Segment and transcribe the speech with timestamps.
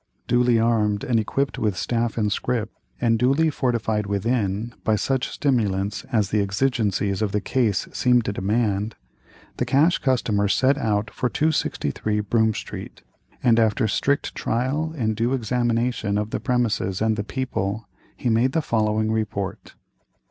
[0.25, 6.05] Duly armed and equipped with staff and scrip, and duly fortified within by such stimulants
[6.11, 8.95] as the exigencies of the case seemed to demand,
[9.57, 13.03] the Cash Customer set out for 263 Broome Street,
[13.43, 17.87] and after strict trial and due examination of the premises and the people,
[18.17, 19.75] he made the following report.